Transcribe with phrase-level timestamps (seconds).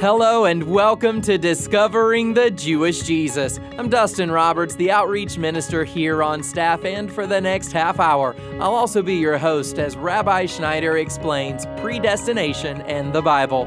[0.00, 3.60] Hello and welcome to Discovering the Jewish Jesus.
[3.78, 8.34] I'm Dustin Roberts, the outreach minister here on staff, and for the next half hour,
[8.54, 13.66] I'll also be your host as Rabbi Schneider explains predestination and the Bible.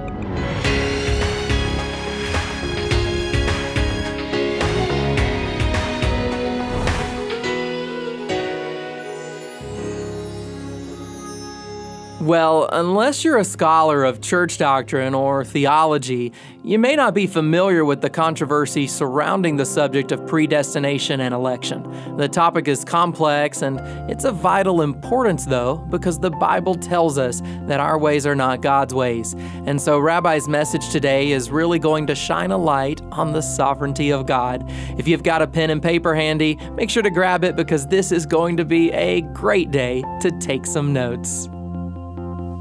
[12.27, 17.85] Well, unless you're a scholar of church doctrine or theology, you may not be familiar
[17.85, 22.17] with the controversy surrounding the subject of predestination and election.
[22.17, 23.79] The topic is complex and
[24.11, 28.61] it's of vital importance, though, because the Bible tells us that our ways are not
[28.61, 29.33] God's ways.
[29.65, 34.11] And so, Rabbi's message today is really going to shine a light on the sovereignty
[34.11, 34.69] of God.
[34.97, 38.11] If you've got a pen and paper handy, make sure to grab it because this
[38.11, 41.47] is going to be a great day to take some notes.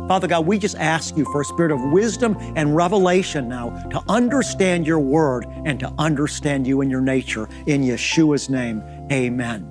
[0.08, 4.00] Father God, we just ask you for a spirit of wisdom and revelation now to
[4.08, 7.48] understand your word and to understand you and your nature.
[7.66, 9.68] In Yeshua's name, amen.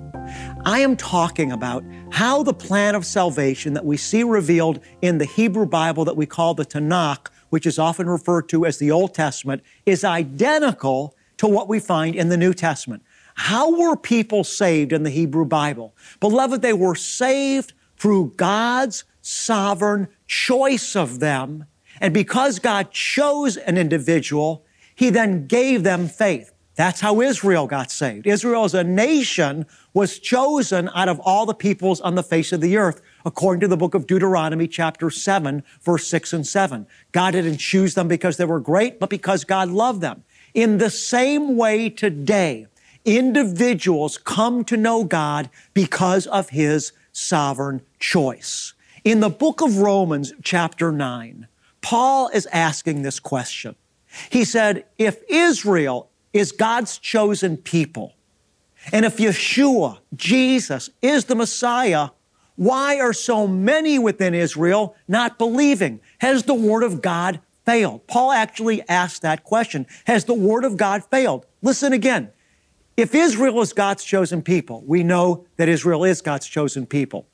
[0.66, 5.24] I am talking about how the plan of salvation that we see revealed in the
[5.24, 9.14] Hebrew Bible that we call the Tanakh, which is often referred to as the Old
[9.14, 13.02] Testament, is identical to what we find in the New Testament.
[13.36, 15.94] How were people saved in the Hebrew Bible?
[16.20, 21.64] Beloved, they were saved through God's sovereign choice of them.
[22.00, 26.52] And because God chose an individual, He then gave them faith.
[26.76, 28.26] That's how Israel got saved.
[28.26, 32.60] Israel as a nation was chosen out of all the peoples on the face of
[32.60, 36.86] the earth, according to the book of Deuteronomy, chapter 7, verse 6 and 7.
[37.12, 40.22] God didn't choose them because they were great, but because God loved them.
[40.52, 42.66] In the same way today,
[43.04, 48.74] individuals come to know God because of His sovereign choice.
[49.06, 51.46] In the book of Romans, chapter 9,
[51.80, 53.76] Paul is asking this question.
[54.30, 58.16] He said, If Israel is God's chosen people,
[58.90, 62.08] and if Yeshua, Jesus, is the Messiah,
[62.56, 66.00] why are so many within Israel not believing?
[66.18, 68.04] Has the Word of God failed?
[68.08, 69.86] Paul actually asked that question.
[70.06, 71.46] Has the Word of God failed?
[71.62, 72.32] Listen again.
[72.96, 77.28] If Israel is God's chosen people, we know that Israel is God's chosen people.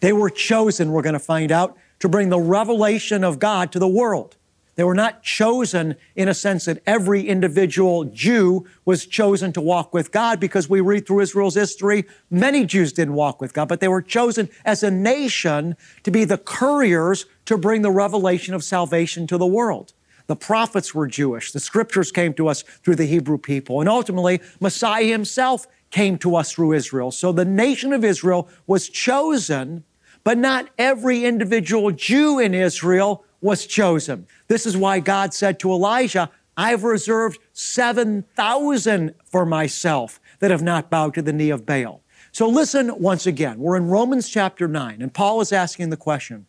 [0.00, 3.78] They were chosen, we're going to find out, to bring the revelation of God to
[3.78, 4.36] the world.
[4.74, 9.92] They were not chosen in a sense that every individual Jew was chosen to walk
[9.92, 13.80] with God because we read through Israel's history, many Jews didn't walk with God, but
[13.80, 18.64] they were chosen as a nation to be the couriers to bring the revelation of
[18.64, 19.92] salvation to the world.
[20.26, 21.52] The prophets were Jewish.
[21.52, 23.80] The scriptures came to us through the Hebrew people.
[23.80, 27.12] And ultimately, Messiah himself came to us through Israel.
[27.12, 29.84] So the nation of Israel was chosen
[30.24, 34.26] but not every individual Jew in Israel was chosen.
[34.48, 40.90] This is why God said to Elijah, I've reserved 7,000 for myself that have not
[40.90, 42.02] bowed to the knee of Baal.
[42.30, 43.58] So listen once again.
[43.58, 46.46] We're in Romans chapter 9, and Paul is asking the question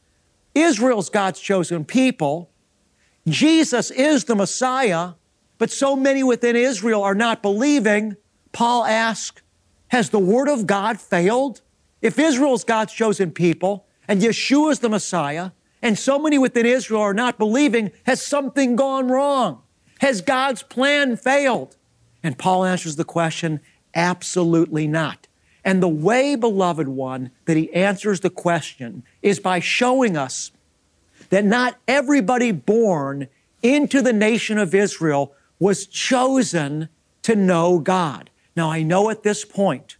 [0.53, 2.49] Israel's God's chosen people.
[3.27, 5.13] Jesus is the Messiah,
[5.57, 8.17] but so many within Israel are not believing.
[8.53, 9.41] Paul asks,
[9.89, 11.61] Has the word of God failed?
[12.01, 17.01] If Israel's God's chosen people and Yeshua is the Messiah, and so many within Israel
[17.01, 19.61] are not believing, has something gone wrong?
[19.99, 21.75] Has God's plan failed?
[22.23, 23.59] And Paul answers the question
[23.93, 25.27] absolutely not.
[25.65, 30.51] And the way, beloved one, that he answers the question is by showing us
[31.29, 33.27] that not everybody born
[33.61, 36.89] into the nation of Israel was chosen
[37.23, 38.29] to know God.
[38.55, 39.97] Now, I know at this point,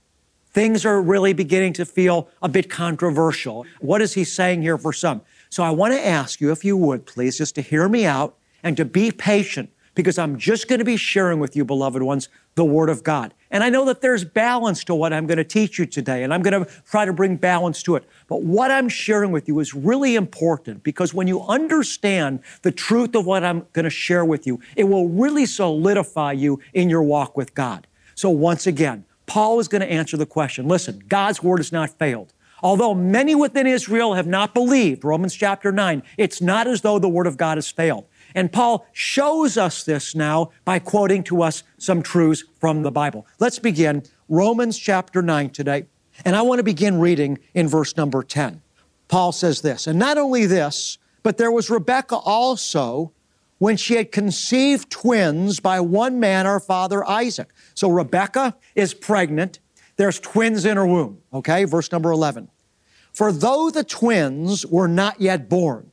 [0.52, 3.66] things are really beginning to feel a bit controversial.
[3.80, 5.22] What is he saying here for some?
[5.50, 8.38] So I want to ask you, if you would please, just to hear me out
[8.62, 12.30] and to be patient because I'm just going to be sharing with you, beloved ones,
[12.56, 13.34] the Word of God.
[13.52, 16.34] And I know that there's balance to what I'm going to teach you today, and
[16.34, 18.04] I'm going to try to bring balance to it.
[18.28, 23.16] But what I'm sharing with you is really important because when you understand the truth
[23.16, 27.04] of what I'm going to share with you, it will really solidify you in your
[27.04, 27.86] walk with God.
[28.16, 30.68] So once again, Paul is going to answer the question.
[30.68, 32.34] Listen, God's word has not failed.
[32.62, 37.10] Although many within Israel have not believed, Romans chapter 9, it's not as though the
[37.10, 38.06] word of God has failed.
[38.36, 43.28] And Paul shows us this now by quoting to us some truths from the Bible.
[43.40, 45.88] Let's begin Romans chapter 9 today.
[46.24, 48.62] And I want to begin reading in verse number 10.
[49.10, 53.12] Paul says this, and not only this, but there was Rebekah also
[53.64, 57.48] when she had conceived twins by one man, our father Isaac.
[57.76, 59.60] So Rebecca is pregnant.
[59.96, 61.22] There's twins in her womb.
[61.34, 62.50] Okay, verse number 11.
[63.14, 65.92] For though the twins were not yet born,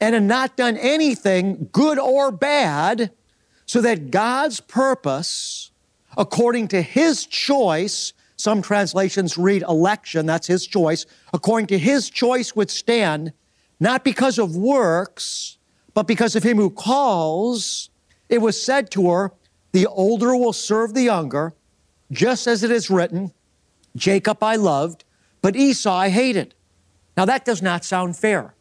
[0.00, 3.12] and had not done anything good or bad,
[3.66, 5.70] so that God's purpose,
[6.18, 12.56] according to his choice, some translations read election, that's his choice, according to his choice
[12.56, 13.32] would stand,
[13.78, 15.55] not because of works,
[15.96, 17.88] but because of him who calls.
[18.28, 19.32] It was said to her,
[19.72, 21.54] The older will serve the younger,
[22.12, 23.32] just as it is written,
[23.96, 25.04] Jacob I loved,
[25.40, 26.54] but Esau I hated.
[27.16, 28.54] Now that does not sound fair.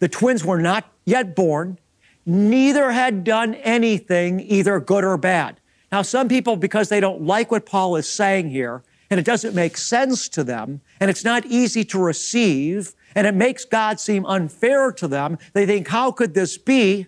[0.00, 1.78] The twins were not yet born.
[2.26, 5.60] Neither had done anything, either good or bad.
[5.90, 9.54] Now, some people, because they don't like what Paul is saying here, and it doesn't
[9.54, 14.26] make sense to them, and it's not easy to receive, and it makes God seem
[14.26, 17.06] unfair to them, they think, how could this be?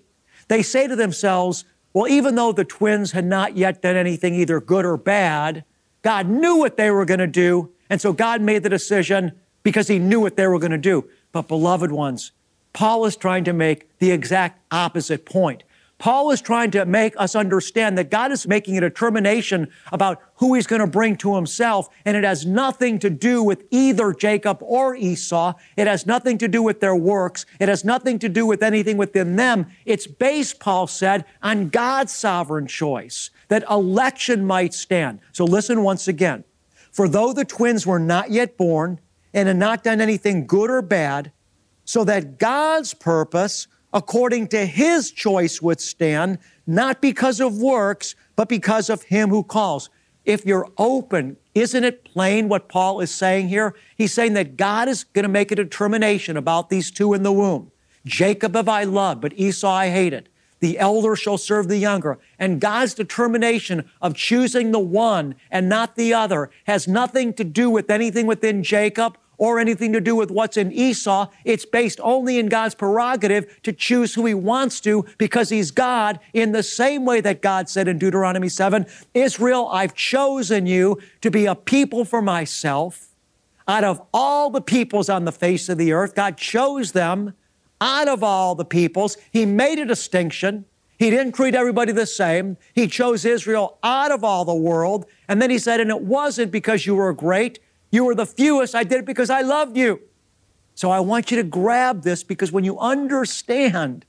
[0.49, 4.61] They say to themselves, well, even though the twins had not yet done anything either
[4.61, 5.65] good or bad,
[6.03, 9.33] God knew what they were going to do, and so God made the decision
[9.63, 11.09] because He knew what they were going to do.
[11.33, 12.33] But, beloved ones,
[12.73, 15.65] Paul is trying to make the exact opposite point.
[15.99, 20.55] Paul is trying to make us understand that God is making a determination about who
[20.55, 24.59] he's going to bring to himself, and it has nothing to do with either Jacob
[24.61, 25.55] or Esau.
[25.77, 27.47] It has nothing to do with their works.
[27.59, 29.69] It has nothing to do with anything within them.
[29.87, 35.21] It's based, Paul said, on God's sovereign choice, that election might stand.
[35.33, 36.45] So listen once again.
[36.93, 39.01] For though the twins were not yet born
[39.33, 41.33] and had not done anything good or bad,
[41.85, 48.49] so that God's purpose, according to his choice, would stand, not because of works, but
[48.49, 49.91] because of him who calls.
[50.25, 53.75] If you're open, isn't it plain what Paul is saying here?
[53.97, 57.33] He's saying that God is going to make a determination about these two in the
[57.33, 57.71] womb.
[58.05, 60.29] Jacob have I loved, but Esau I hated.
[60.61, 62.19] The elder shall serve the younger.
[62.39, 67.69] And God's determination of choosing the one and not the other has nothing to do
[67.69, 71.29] with anything within Jacob or anything to do with what's in Esau.
[71.45, 76.21] It's based only in God's prerogative to choose who he wants to because he's God
[76.33, 81.31] in the same way that God said in Deuteronomy 7, Israel, I've chosen you to
[81.31, 83.09] be a people for myself.
[83.69, 87.35] Out of all the peoples on the face of the earth, God chose them
[87.81, 89.17] out of all the peoples.
[89.33, 90.65] He made a distinction.
[90.99, 92.57] He didn't treat everybody the same.
[92.75, 95.05] He chose Israel out of all the world.
[95.29, 97.59] And then he said, and it wasn't because you were great.
[97.97, 98.75] You were the fewest.
[98.75, 100.03] I did it because I loved you.
[100.75, 104.05] So I want you to grab this because when you understand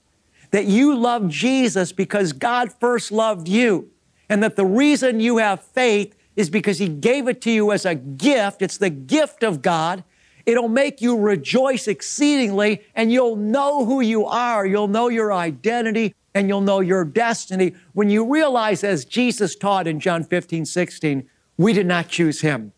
[0.52, 3.90] that you love Jesus because God first loved you,
[4.28, 7.86] and that the reason you have faith is because He gave it to you as
[7.86, 10.04] a gift, it's the gift of God.
[10.46, 14.66] It'll make you rejoice exceedingly, and you'll know who you are.
[14.66, 19.88] You'll know your identity, and you'll know your destiny when you realize, as Jesus taught
[19.88, 22.74] in John 15, 16, we did not choose Him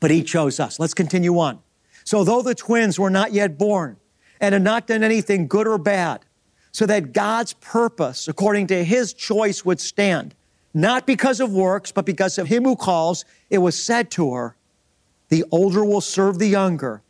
[0.00, 0.78] but he chose us.
[0.78, 1.60] Let's continue on.
[2.04, 3.96] So, though the twins were not yet born
[4.40, 6.24] and had not done anything good or bad,
[6.72, 10.34] so that God's purpose, according to his choice, would stand,
[10.74, 14.56] not because of works, but because of him who calls, it was said to her,
[15.30, 17.02] The older will serve the younger,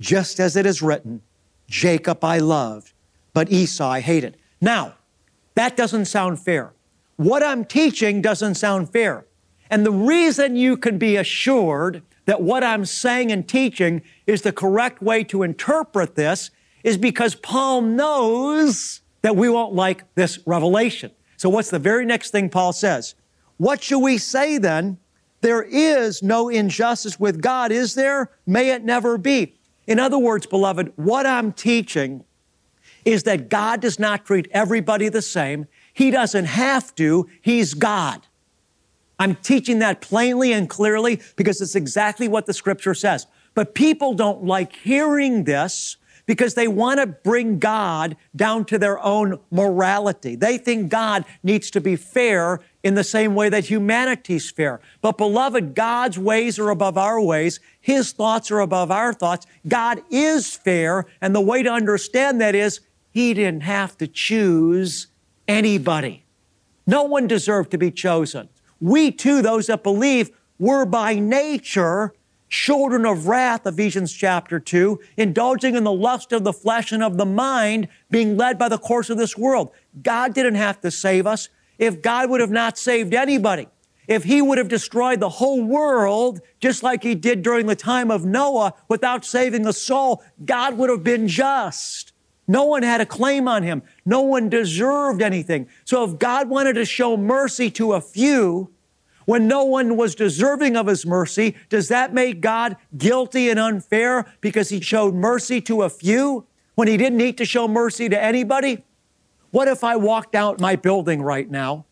[0.00, 1.20] just as it is written,
[1.68, 2.92] Jacob I loved,
[3.34, 4.38] but Esau I hated.
[4.60, 4.94] Now,
[5.54, 6.72] that doesn't sound fair.
[7.16, 9.26] What I'm teaching doesn't sound fair.
[9.70, 14.52] And the reason you can be assured that what I'm saying and teaching is the
[14.52, 16.50] correct way to interpret this
[16.84, 21.10] is because Paul knows that we won't like this revelation.
[21.36, 23.14] So, what's the very next thing Paul says?
[23.56, 24.98] What shall we say then?
[25.40, 28.30] There is no injustice with God, is there?
[28.46, 29.56] May it never be.
[29.86, 32.24] In other words, beloved, what I'm teaching
[33.04, 35.66] is that God does not treat everybody the same.
[35.92, 38.26] He doesn't have to, He's God.
[39.22, 43.28] I'm teaching that plainly and clearly because it's exactly what the scripture says.
[43.54, 48.98] But people don't like hearing this because they want to bring God down to their
[48.98, 50.34] own morality.
[50.34, 54.80] They think God needs to be fair in the same way that humanity's fair.
[55.00, 57.60] But beloved, God's ways are above our ways.
[57.80, 59.46] His thoughts are above our thoughts.
[59.68, 61.06] God is fair.
[61.20, 62.80] And the way to understand that is
[63.12, 65.06] He didn't have to choose
[65.46, 66.24] anybody.
[66.88, 68.48] No one deserved to be chosen
[68.82, 72.12] we too, those that believe, were by nature
[72.48, 77.16] children of wrath, Ephesians chapter 2, indulging in the lust of the flesh and of
[77.16, 79.72] the mind, being led by the course of this world.
[80.02, 81.48] God didn't have to save us.
[81.78, 83.68] If God would have not saved anybody,
[84.06, 88.10] if He would have destroyed the whole world, just like He did during the time
[88.10, 92.11] of Noah, without saving a soul, God would have been just.
[92.48, 93.82] No one had a claim on him.
[94.04, 95.68] No one deserved anything.
[95.84, 98.70] So if God wanted to show mercy to a few
[99.24, 104.26] when no one was deserving of his mercy, does that make God guilty and unfair
[104.40, 106.46] because he showed mercy to a few?
[106.74, 108.84] when he didn't need to show mercy to anybody?
[109.50, 111.84] What if I walked out my building right now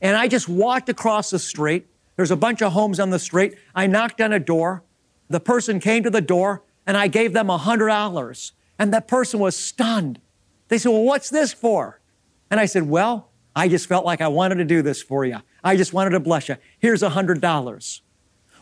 [0.00, 1.86] and I just walked across the street?
[2.16, 3.56] There's a bunch of homes on the street.
[3.74, 4.82] I knocked on a door.
[5.28, 8.52] The person came to the door and I gave them $100.
[8.78, 10.20] And that person was stunned.
[10.68, 12.00] They said, Well, what's this for?
[12.50, 15.38] And I said, Well, I just felt like I wanted to do this for you.
[15.64, 16.56] I just wanted to bless you.
[16.78, 18.00] Here's a $100.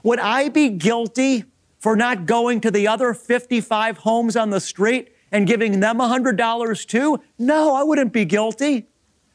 [0.04, 1.44] Would I be guilty
[1.78, 6.08] for not going to the other 55 homes on the street and giving them a
[6.08, 7.20] $100 too?
[7.38, 8.86] No, I wouldn't be guilty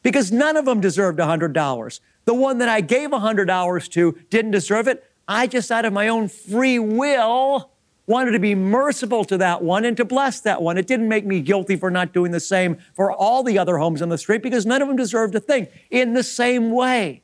[0.01, 1.99] because none of them deserved a $100.
[2.25, 5.03] The one that I gave a $100 to didn't deserve it.
[5.27, 7.71] I just, out of my own free will,
[8.09, 10.77] wanted to be merciful to that one and to bless that one.
[10.79, 14.01] It didn't make me guilty for not doing the same for all the other homes
[14.01, 15.67] on the street because none of them deserved a thing.
[15.91, 17.21] In the same way,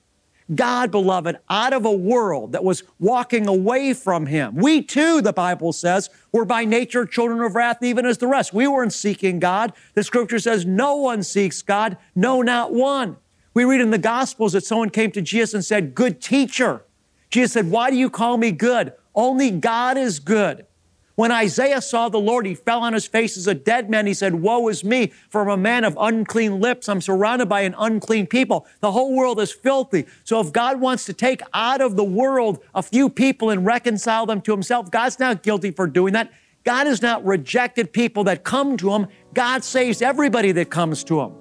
[0.53, 4.55] God, beloved, out of a world that was walking away from Him.
[4.55, 8.53] We too, the Bible says, were by nature children of wrath, even as the rest.
[8.53, 9.73] We weren't seeking God.
[9.95, 13.17] The scripture says, No one seeks God, no, not one.
[13.55, 16.83] We read in the Gospels that someone came to Jesus and said, Good teacher.
[17.31, 18.93] Jesus said, Why do you call me good?
[19.15, 20.67] Only God is good.
[21.15, 24.05] When Isaiah saw the Lord, he fell on his face as a dead man.
[24.05, 26.89] He said, Woe is me, for I'm a man of unclean lips.
[26.89, 28.67] I'm surrounded by an unclean people.
[28.81, 30.07] The whole world is filthy.
[30.25, 34.25] So if God wants to take out of the world a few people and reconcile
[34.25, 36.33] them to himself, God's not guilty for doing that.
[36.65, 39.07] God has not rejected people that come to him.
[39.33, 41.33] God saves everybody that comes to him.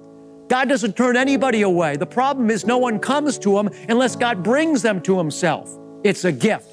[0.47, 1.97] God doesn't turn anybody away.
[1.97, 5.69] The problem is no one comes to him unless God brings them to himself.
[6.03, 6.69] It's a gift.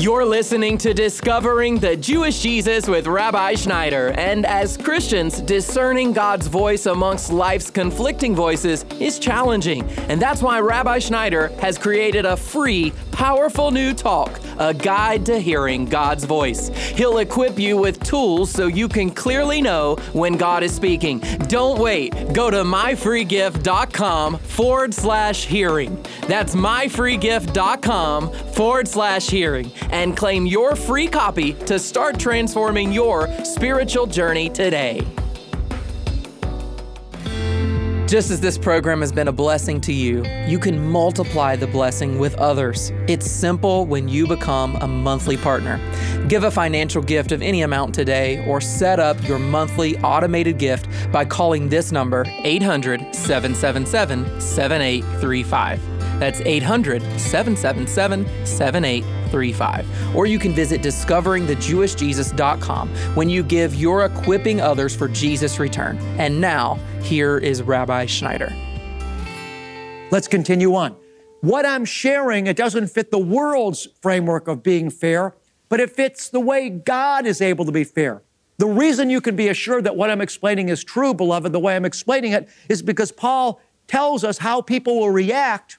[0.00, 4.14] You're listening to Discovering the Jewish Jesus with Rabbi Schneider.
[4.16, 9.84] And as Christians, discerning God's voice amongst life's conflicting voices is challenging.
[10.08, 15.38] And that's why Rabbi Schneider has created a free, powerful new talk, a guide to
[15.38, 16.68] hearing God's voice.
[16.68, 21.18] He'll equip you with tools so you can clearly know when God is speaking.
[21.48, 22.32] Don't wait.
[22.32, 26.02] Go to myfreegift.com forward slash hearing.
[26.26, 34.06] That's myfreegift.com forward slash hearing and claim your free copy to start transforming your spiritual
[34.06, 35.06] journey today.
[38.10, 42.18] Just as this program has been a blessing to you, you can multiply the blessing
[42.18, 42.90] with others.
[43.06, 45.78] It's simple when you become a monthly partner.
[46.26, 50.88] Give a financial gift of any amount today or set up your monthly automated gift
[51.12, 55.80] by calling this number 800 777 7835.
[56.18, 59.19] That's 800 777 7835.
[60.14, 65.98] Or you can visit discoveringthejewishjesus.com when you give, you're equipping others for Jesus' return.
[66.18, 68.52] And now, here is Rabbi Schneider.
[70.10, 70.96] Let's continue on.
[71.40, 75.34] What I'm sharing, it doesn't fit the world's framework of being fair,
[75.68, 78.22] but it fits the way God is able to be fair.
[78.58, 81.76] The reason you can be assured that what I'm explaining is true, beloved, the way
[81.76, 85.78] I'm explaining it, is because Paul tells us how people will react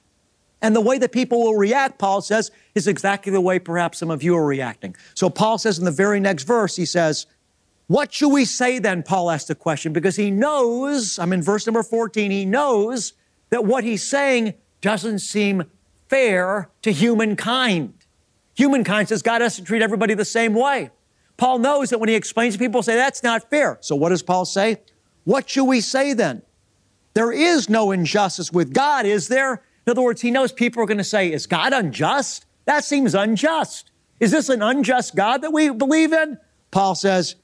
[0.61, 4.11] and the way that people will react, Paul says, is exactly the way perhaps some
[4.11, 4.95] of you are reacting.
[5.15, 7.25] So Paul says in the very next verse, he says,
[7.87, 9.01] What should we say then?
[9.01, 13.13] Paul asked the question because he knows, I'm in verse number 14, he knows
[13.49, 15.63] that what he's saying doesn't seem
[16.09, 17.93] fair to humankind.
[18.55, 20.91] Humankind says God has to treat everybody the same way.
[21.37, 23.79] Paul knows that when he explains to people, say that's not fair.
[23.81, 24.81] So what does Paul say?
[25.23, 26.43] What should we say then?
[27.13, 29.63] There is no injustice with God, is there?
[29.85, 32.45] In other words, he knows people are going to say, Is God unjust?
[32.65, 33.91] That seems unjust.
[34.19, 36.37] Is this an unjust God that we believe in?
[36.69, 37.35] Paul says,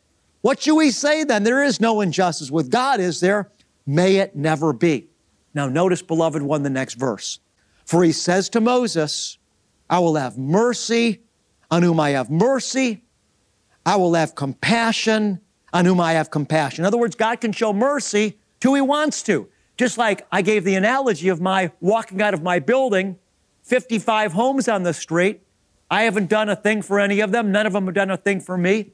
[0.41, 1.43] What should we say then?
[1.43, 3.51] There is no injustice with God, is there?
[3.85, 5.07] May it never be.
[5.53, 7.39] Now, notice, beloved one, the next verse.
[7.85, 9.37] For he says to Moses,
[9.89, 11.21] I will have mercy
[11.71, 13.03] on whom I have mercy.
[13.85, 15.39] I will have compassion
[15.73, 16.83] on whom I have compassion.
[16.83, 19.47] In other words, God can show mercy to who he wants to.
[19.77, 23.17] Just like I gave the analogy of my walking out of my building,
[23.63, 25.41] 55 homes on the street.
[25.89, 27.51] I haven't done a thing for any of them.
[27.51, 28.91] None of them have done a thing for me.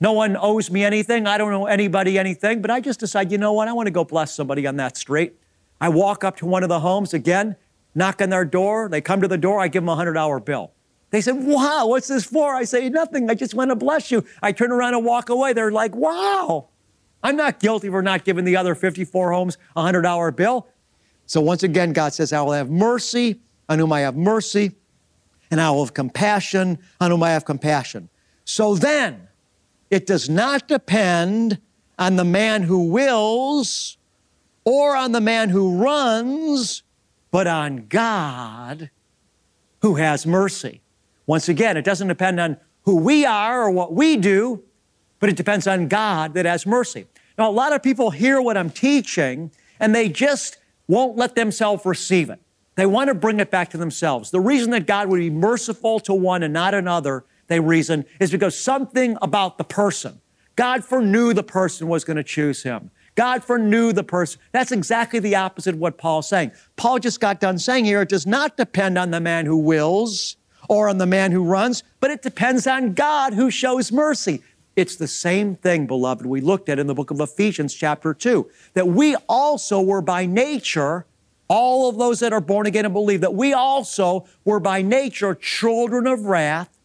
[0.00, 1.26] No one owes me anything.
[1.26, 2.60] I don't owe anybody anything.
[2.60, 3.68] But I just decide, you know what?
[3.68, 5.34] I want to go bless somebody on that street.
[5.80, 7.56] I walk up to one of the homes again,
[7.94, 8.88] knock on their door.
[8.88, 9.60] They come to the door.
[9.60, 10.72] I give them a $100 bill.
[11.10, 12.54] They said, Wow, what's this for?
[12.54, 13.30] I say, Nothing.
[13.30, 14.24] I just want to bless you.
[14.42, 15.52] I turn around and walk away.
[15.52, 16.70] They're like, Wow.
[17.22, 20.66] I'm not guilty for not giving the other 54 homes a $100 bill.
[21.26, 24.72] So once again, God says, I will have mercy on whom I have mercy,
[25.50, 28.08] and I will have compassion on whom I have compassion.
[28.44, 29.28] So then,
[29.90, 31.60] it does not depend
[31.98, 33.98] on the man who wills
[34.64, 36.82] or on the man who runs,
[37.30, 38.90] but on God
[39.80, 40.80] who has mercy.
[41.26, 44.62] Once again, it doesn't depend on who we are or what we do,
[45.20, 47.06] but it depends on God that has mercy.
[47.38, 51.84] Now, a lot of people hear what I'm teaching and they just won't let themselves
[51.84, 52.40] receive it.
[52.74, 54.30] They want to bring it back to themselves.
[54.30, 58.30] The reason that God would be merciful to one and not another, they reason, is
[58.30, 60.20] because something about the person.
[60.56, 62.90] God foreknew the person was going to choose him.
[63.14, 64.40] God foreknew the person.
[64.52, 66.52] That's exactly the opposite of what Paul's saying.
[66.76, 70.36] Paul just got done saying here it does not depend on the man who wills
[70.68, 74.42] or on the man who runs, but it depends on God who shows mercy.
[74.74, 78.50] It's the same thing, beloved, we looked at in the book of Ephesians, chapter 2,
[78.74, 81.04] that we also were by nature,
[81.48, 85.34] all of those that are born again and believe, that we also were by nature
[85.34, 86.78] children of wrath,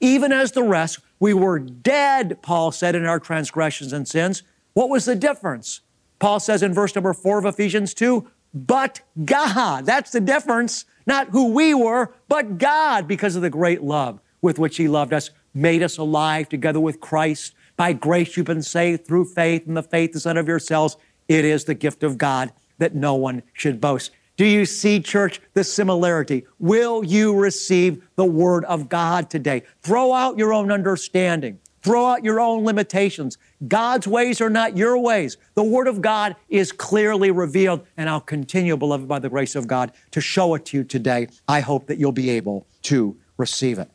[0.00, 0.98] even as the rest.
[1.18, 4.42] We were dead, Paul said, in our transgressions and sins.
[4.74, 5.80] What was the difference?
[6.18, 9.86] Paul says in verse number 4 of Ephesians 2, but God.
[9.86, 10.84] That's the difference.
[11.06, 15.12] Not who we were, but God, because of the great love with which He loved
[15.12, 17.54] us made us alive together with Christ.
[17.76, 20.96] By grace you've been saved through faith, and the faith is not of yourselves.
[21.28, 24.12] It is the gift of God that no one should boast.
[24.36, 26.46] Do you see, church, the similarity?
[26.58, 29.62] Will you receive the Word of God today?
[29.82, 31.58] Throw out your own understanding.
[31.80, 33.38] Throw out your own limitations.
[33.66, 35.38] God's ways are not your ways.
[35.54, 39.66] The Word of God is clearly revealed, and I'll continue, beloved, by the grace of
[39.66, 41.28] God, to show it to you today.
[41.48, 43.88] I hope that you'll be able to receive it.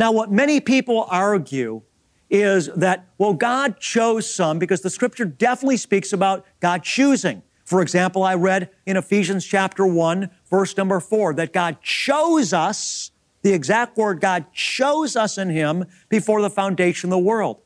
[0.00, 1.82] Now, what many people argue
[2.30, 7.42] is that, well, God chose some because the scripture definitely speaks about God choosing.
[7.66, 13.10] For example, I read in Ephesians chapter 1, verse number 4, that God chose us,
[13.42, 17.60] the exact word, God chose us in Him before the foundation of the world.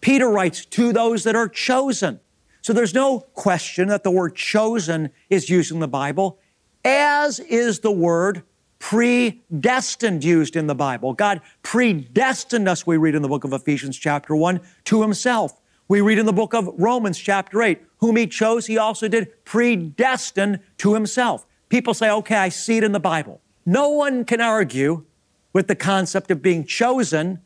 [0.00, 2.18] Peter writes, to those that are chosen.
[2.62, 6.38] So there's no question that the word chosen is used in the Bible,
[6.82, 8.42] as is the word
[8.84, 11.14] predestined used in the Bible.
[11.14, 15.58] God predestined us, we read in the book of Ephesians, chapter 1, to Himself.
[15.88, 19.42] We read in the book of Romans, chapter 8, whom He chose, He also did
[19.46, 21.46] predestine to Himself.
[21.70, 23.40] People say, okay, I see it in the Bible.
[23.64, 25.06] No one can argue
[25.54, 27.40] with the concept of being chosen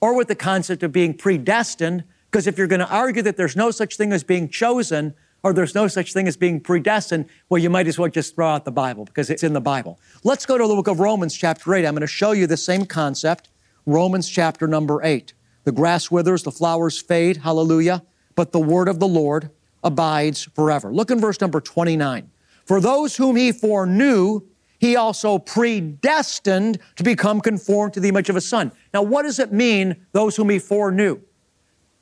[0.00, 3.56] or with the concept of being predestined, because if you're going to argue that there's
[3.56, 7.58] no such thing as being chosen, or there's no such thing as being predestined, well,
[7.62, 10.00] you might as well just throw out the Bible because it's in the Bible.
[10.24, 11.84] Let's go to the book of Romans, chapter 8.
[11.84, 13.50] I'm going to show you the same concept.
[13.84, 15.34] Romans, chapter number 8.
[15.64, 18.02] The grass withers, the flowers fade, hallelujah,
[18.34, 19.50] but the word of the Lord
[19.82, 20.90] abides forever.
[20.90, 22.30] Look in verse number 29.
[22.64, 24.40] For those whom he foreknew,
[24.78, 28.72] he also predestined to become conformed to the image of a son.
[28.94, 31.20] Now, what does it mean, those whom he foreknew?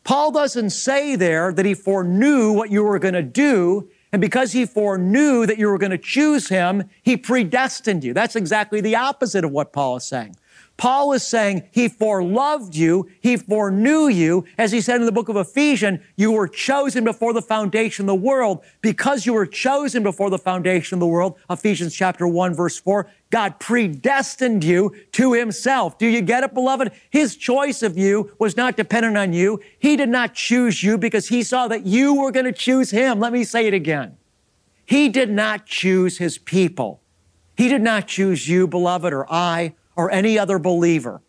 [0.04, 3.88] Paul doesn't say there that he foreknew what you were going to do.
[4.12, 8.12] And because he foreknew that you were going to choose him, he predestined you.
[8.12, 10.36] That's exactly the opposite of what Paul is saying.
[10.76, 14.44] Paul is saying he foreloved you, he foreknew you.
[14.58, 18.06] As he said in the book of Ephesians, you were chosen before the foundation of
[18.08, 18.64] the world.
[18.80, 23.08] Because you were chosen before the foundation of the world, Ephesians chapter 1, verse 4,
[23.30, 25.98] God predestined you to himself.
[25.98, 26.90] Do you get it, beloved?
[27.10, 29.60] His choice of you was not dependent on you.
[29.78, 33.20] He did not choose you because he saw that you were going to choose him.
[33.20, 34.16] Let me say it again.
[34.84, 37.00] He did not choose his people.
[37.56, 41.22] He did not choose you, beloved, or I or any other believer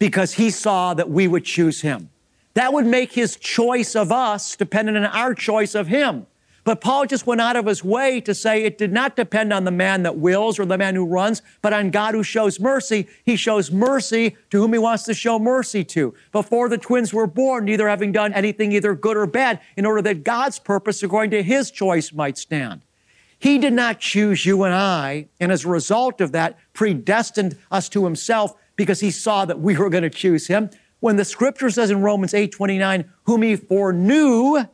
[0.00, 2.10] because he saw that we would choose him.
[2.54, 6.26] That would make his choice of us dependent on our choice of him.
[6.64, 9.64] But Paul just went out of his way to say it did not depend on
[9.64, 13.06] the man that wills or the man who runs, but on God who shows mercy.
[13.24, 16.12] He shows mercy to whom he wants to show mercy to.
[16.32, 20.02] Before the twins were born, neither having done anything either good or bad, in order
[20.02, 22.82] that God's purpose according to his choice might stand.
[23.38, 27.90] He did not choose you and I, and as a result of that, predestined us
[27.90, 30.70] to himself because he saw that we were going to choose him.
[31.00, 34.64] When the scripture says in Romans 8 29, whom he foreknew,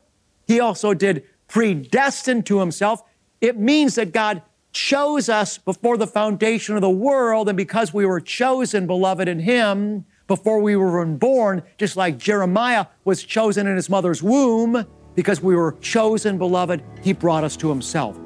[0.46, 3.02] he also did predestined to himself.
[3.40, 8.06] It means that God chose us before the foundation of the world, and because we
[8.06, 13.74] were chosen, beloved, in him, before we were born, just like Jeremiah was chosen in
[13.74, 18.16] his mother's womb, because we were chosen, beloved, he brought us to himself.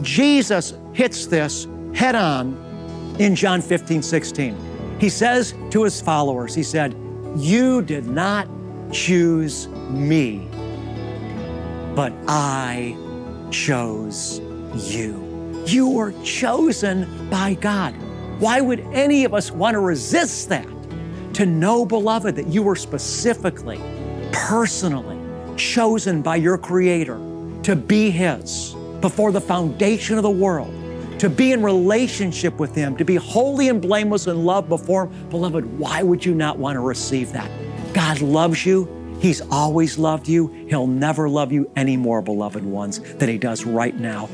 [0.00, 2.69] Jesus hits this head on
[3.20, 4.96] in John 15, 16.
[4.98, 6.96] He says to his followers, He said,
[7.36, 8.48] You did not
[8.90, 10.48] choose me,
[11.94, 12.96] but I
[13.50, 14.40] chose
[14.74, 15.62] you.
[15.66, 17.94] You were chosen by God.
[18.40, 20.66] Why would any of us want to resist that?
[21.34, 23.80] To know, beloved, that you were specifically,
[24.32, 25.18] personally
[25.58, 27.20] chosen by your Creator
[27.64, 30.74] to be His before the foundation of the world,
[31.20, 35.28] to be in relationship with Him, to be holy and blameless in love before Him.
[35.28, 37.50] Beloved, why would you not want to receive that?
[37.92, 39.18] God loves you.
[39.20, 40.48] He's always loved you.
[40.70, 44.30] He'll never love you any more, beloved ones, than He does right now.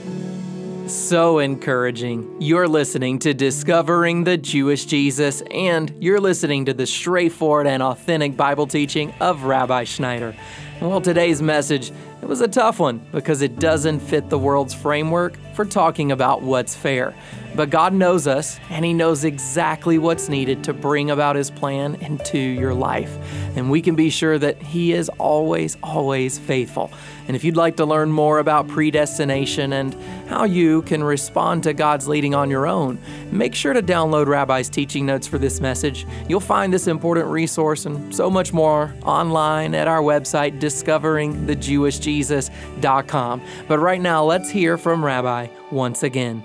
[0.87, 2.41] So encouraging.
[2.41, 8.37] You're listening to Discovering the Jewish Jesus, and you're listening to the straightforward and authentic
[8.37, 10.37] Bible teaching of Rabbi Schneider.
[10.81, 11.91] Well, today's message,
[12.23, 16.43] it was a tough one because it doesn't fit the world's framework for talking about
[16.43, 17.15] what's fair.
[17.57, 21.95] But God knows us, and He knows exactly what's needed to bring about His plan
[21.97, 23.17] into your life.
[23.57, 26.93] And we can be sure that He is always, always faithful.
[27.27, 29.95] And if you'd like to learn more about predestination and
[30.29, 32.99] how you can respond to God's leading on your own,
[33.33, 36.07] make sure to download Rabbi's teaching notes for this message.
[36.29, 43.43] You'll find this important resource and so much more online at our website, discoveringthejewishjesus.com.
[43.67, 46.45] But right now, let's hear from Rabbi once again.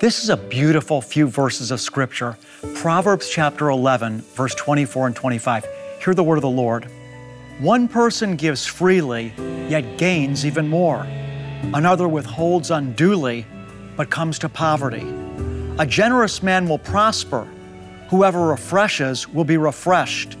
[0.00, 2.36] This is a beautiful few verses of Scripture.
[2.74, 5.66] Proverbs chapter 11, verse 24 and 25.
[6.02, 6.90] Hear the word of the Lord.
[7.60, 9.32] One person gives freely,
[9.68, 11.06] yet gains even more.
[11.74, 13.46] Another withholds unduly,
[13.96, 15.06] but comes to poverty.
[15.78, 17.46] A generous man will prosper.
[18.08, 20.36] Whoever refreshes will be refreshed.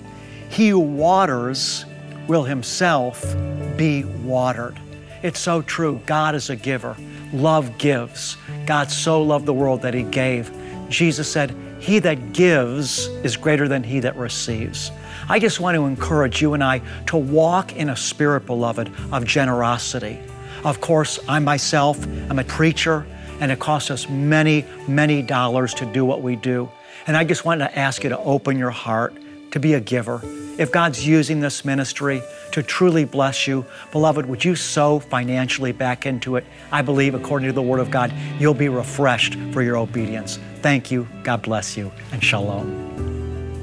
[0.50, 1.84] He who waters
[2.26, 3.34] will himself
[3.76, 4.78] be watered.
[5.22, 6.00] It's so true.
[6.06, 6.96] God is a giver.
[7.32, 8.36] Love gives.
[8.66, 10.50] God so loved the world that He gave.
[10.88, 14.90] Jesus said, He that gives is greater than he that receives.
[15.28, 19.24] I just want to encourage you and I to walk in a spirit, beloved, of
[19.24, 20.18] generosity.
[20.64, 23.06] Of course, I myself am a preacher,
[23.40, 26.70] and it costs us many, many dollars to do what we do.
[27.06, 29.16] And I just want to ask you to open your heart
[29.52, 30.20] to be a giver.
[30.58, 36.06] If God's using this ministry to truly bless you, beloved, would you sow financially back
[36.06, 36.44] into it?
[36.70, 40.38] I believe, according to the Word of God, you'll be refreshed for your obedience.
[40.60, 41.08] Thank you.
[41.22, 42.92] God bless you, and shalom.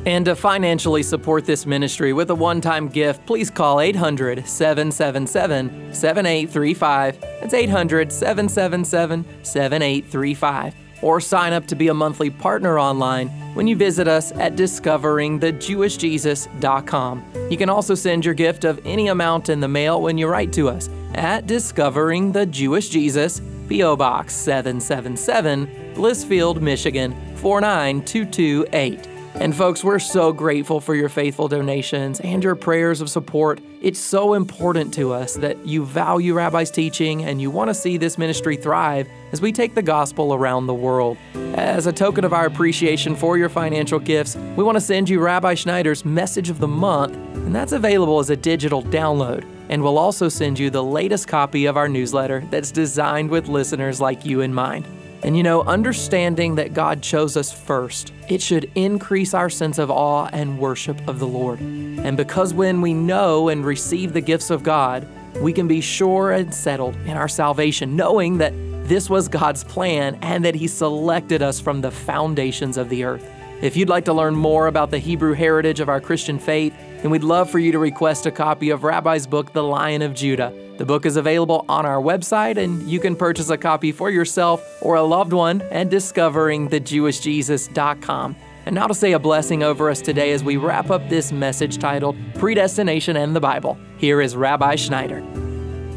[0.06, 5.94] And to financially support this ministry with a one time gift, please call 800 777
[5.94, 7.22] 7835.
[7.22, 13.76] That's 800 777 7835 or sign up to be a monthly partner online when you
[13.76, 17.24] visit us at discoveringthejewishjesus.com.
[17.50, 20.54] You can also send your gift of any amount in the mail when you write
[20.54, 23.96] to us at Discovering the Jewish Jesus, P.O.
[23.96, 29.09] Box 777, Blissfield, Michigan 49228.
[29.36, 33.62] And folks, we're so grateful for your faithful donations and your prayers of support.
[33.82, 37.98] It's so important to us that you value Rabbi's teaching and you want to see
[37.98, 41.18] this ministry thrive as we take the gospel around the world.
[41.54, 45.22] As a token of our appreciation for your financial gifts, we want to send you
[45.22, 49.46] Rabbi Schneider's Message of the Month, and that's available as a digital download.
[49.70, 54.02] And we'll also send you the latest copy of our newsletter that's designed with listeners
[54.02, 54.86] like you in mind.
[55.24, 59.92] And you know, understanding that God chose us first, it should increase our sense of
[59.92, 61.60] awe and worship of the Lord.
[61.60, 65.08] And because when we know and receive the gifts of God,
[65.42, 68.54] we can be sure and settled in our salvation, knowing that
[68.88, 73.30] this was God's plan and that He selected us from the foundations of the earth.
[73.62, 77.12] If you'd like to learn more about the Hebrew heritage of our Christian faith, then
[77.12, 80.54] we'd love for you to request a copy of Rabbi's book, The Lion of Judah.
[80.78, 84.64] The book is available on our website, and you can purchase a copy for yourself
[84.82, 88.36] or a loved one at discoveringthejewishjesus.com.
[88.66, 91.78] And now to say a blessing over us today as we wrap up this message
[91.78, 93.78] titled Predestination and the Bible.
[93.98, 95.22] Here is Rabbi Schneider.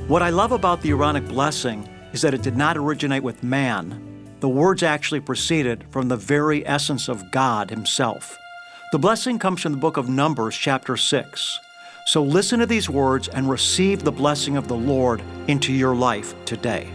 [0.06, 4.00] What I love about the Aaronic blessing is that it did not originate with man.
[4.40, 8.38] The words actually proceeded from the very essence of God Himself.
[8.92, 11.60] The blessing comes from the book of Numbers, chapter 6.
[12.04, 16.34] So listen to these words and receive the blessing of the Lord into your life
[16.44, 16.90] today.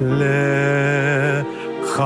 [0.00, 2.02] לך.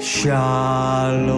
[0.00, 1.37] שלום.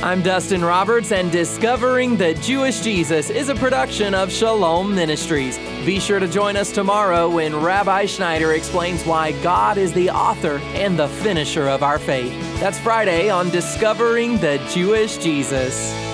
[0.00, 5.58] I'm Dustin Roberts, and Discovering the Jewish Jesus is a production of Shalom Ministries.
[5.84, 10.58] Be sure to join us tomorrow when Rabbi Schneider explains why God is the author
[10.74, 12.32] and the finisher of our faith.
[12.60, 16.07] That's Friday on Discovering the Jewish Jesus.